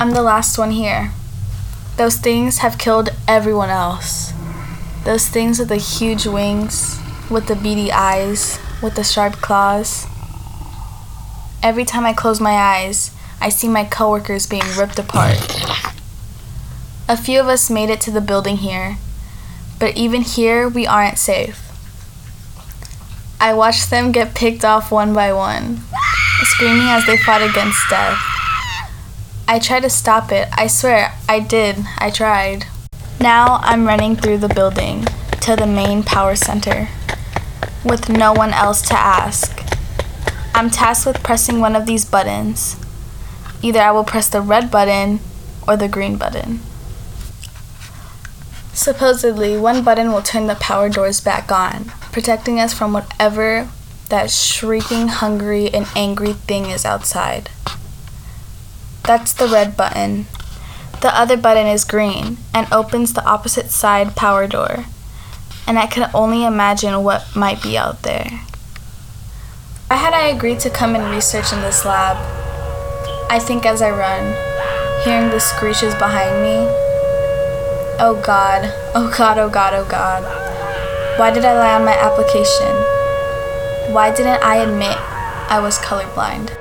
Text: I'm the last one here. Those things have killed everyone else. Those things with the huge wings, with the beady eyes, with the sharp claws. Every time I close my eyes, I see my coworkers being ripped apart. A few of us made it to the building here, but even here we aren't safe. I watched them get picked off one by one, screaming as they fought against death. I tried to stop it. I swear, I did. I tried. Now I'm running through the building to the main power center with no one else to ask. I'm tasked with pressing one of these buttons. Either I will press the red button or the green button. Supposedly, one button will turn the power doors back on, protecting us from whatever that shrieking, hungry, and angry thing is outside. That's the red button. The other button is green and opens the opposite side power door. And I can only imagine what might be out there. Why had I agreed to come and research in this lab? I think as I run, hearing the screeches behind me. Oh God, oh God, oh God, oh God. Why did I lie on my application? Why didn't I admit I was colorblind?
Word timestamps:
I'm 0.00 0.12
the 0.12 0.22
last 0.22 0.56
one 0.56 0.70
here. 0.70 1.12
Those 1.98 2.16
things 2.16 2.60
have 2.60 2.78
killed 2.78 3.10
everyone 3.28 3.68
else. 3.68 4.32
Those 5.04 5.28
things 5.28 5.58
with 5.58 5.68
the 5.68 5.76
huge 5.76 6.26
wings, 6.26 6.98
with 7.30 7.48
the 7.48 7.54
beady 7.54 7.92
eyes, 7.92 8.58
with 8.82 8.94
the 8.94 9.04
sharp 9.04 9.34
claws. 9.34 10.06
Every 11.62 11.84
time 11.84 12.06
I 12.06 12.14
close 12.14 12.40
my 12.40 12.54
eyes, 12.54 13.14
I 13.42 13.50
see 13.50 13.68
my 13.68 13.84
coworkers 13.84 14.46
being 14.46 14.64
ripped 14.78 14.98
apart. 14.98 15.36
A 17.06 17.18
few 17.18 17.38
of 17.38 17.48
us 17.48 17.68
made 17.68 17.90
it 17.90 18.00
to 18.00 18.10
the 18.10 18.22
building 18.22 18.56
here, 18.56 18.96
but 19.78 19.98
even 19.98 20.22
here 20.22 20.66
we 20.66 20.86
aren't 20.86 21.18
safe. 21.18 21.60
I 23.38 23.52
watched 23.52 23.90
them 23.90 24.12
get 24.12 24.34
picked 24.34 24.64
off 24.64 24.90
one 24.90 25.12
by 25.12 25.34
one, 25.34 25.80
screaming 26.44 26.88
as 26.88 27.04
they 27.04 27.18
fought 27.18 27.42
against 27.42 27.90
death. 27.90 28.29
I 29.48 29.58
tried 29.58 29.80
to 29.80 29.90
stop 29.90 30.32
it. 30.32 30.48
I 30.52 30.66
swear, 30.66 31.14
I 31.28 31.40
did. 31.40 31.76
I 31.98 32.10
tried. 32.10 32.66
Now 33.20 33.58
I'm 33.62 33.86
running 33.86 34.16
through 34.16 34.38
the 34.38 34.48
building 34.48 35.04
to 35.42 35.56
the 35.56 35.66
main 35.66 36.02
power 36.02 36.36
center 36.36 36.88
with 37.84 38.08
no 38.08 38.32
one 38.32 38.52
else 38.52 38.82
to 38.88 38.94
ask. 38.94 39.62
I'm 40.54 40.70
tasked 40.70 41.06
with 41.06 41.22
pressing 41.22 41.60
one 41.60 41.76
of 41.76 41.86
these 41.86 42.04
buttons. 42.04 42.76
Either 43.62 43.80
I 43.80 43.90
will 43.90 44.04
press 44.04 44.28
the 44.28 44.40
red 44.40 44.70
button 44.70 45.20
or 45.66 45.76
the 45.76 45.88
green 45.88 46.16
button. 46.16 46.60
Supposedly, 48.72 49.58
one 49.58 49.84
button 49.84 50.12
will 50.12 50.22
turn 50.22 50.46
the 50.46 50.54
power 50.54 50.88
doors 50.88 51.20
back 51.20 51.52
on, 51.52 51.92
protecting 52.12 52.58
us 52.58 52.72
from 52.72 52.92
whatever 52.92 53.68
that 54.08 54.30
shrieking, 54.30 55.08
hungry, 55.08 55.68
and 55.68 55.86
angry 55.94 56.32
thing 56.32 56.66
is 56.70 56.84
outside. 56.84 57.50
That's 59.04 59.32
the 59.32 59.48
red 59.48 59.76
button. 59.76 60.26
The 61.00 61.16
other 61.16 61.36
button 61.36 61.66
is 61.66 61.84
green 61.84 62.36
and 62.52 62.70
opens 62.72 63.12
the 63.12 63.24
opposite 63.24 63.70
side 63.70 64.14
power 64.14 64.46
door. 64.46 64.84
And 65.66 65.78
I 65.78 65.86
can 65.86 66.10
only 66.12 66.44
imagine 66.44 67.02
what 67.02 67.34
might 67.34 67.62
be 67.62 67.78
out 67.78 68.02
there. 68.02 68.42
Why 69.88 69.96
had 69.96 70.14
I 70.14 70.28
agreed 70.28 70.60
to 70.60 70.70
come 70.70 70.94
and 70.94 71.14
research 71.14 71.52
in 71.52 71.60
this 71.60 71.84
lab? 71.84 72.16
I 73.30 73.38
think 73.38 73.64
as 73.64 73.80
I 73.80 73.90
run, 73.90 74.34
hearing 75.04 75.30
the 75.30 75.40
screeches 75.40 75.94
behind 75.94 76.42
me. 76.42 76.66
Oh 77.98 78.20
God, 78.24 78.72
oh 78.94 79.12
God, 79.16 79.38
oh 79.38 79.48
God, 79.48 79.74
oh 79.74 79.88
God. 79.88 80.22
Why 81.18 81.30
did 81.30 81.44
I 81.44 81.54
lie 81.54 81.74
on 81.74 81.84
my 81.84 81.96
application? 81.96 82.74
Why 83.94 84.14
didn't 84.14 84.42
I 84.42 84.56
admit 84.56 84.96
I 85.50 85.60
was 85.60 85.78
colorblind? 85.78 86.56